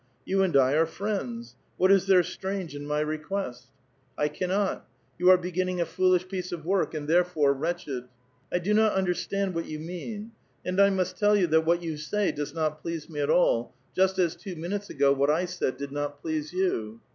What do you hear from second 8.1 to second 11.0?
*' I do not understand what 3'ou mean. And I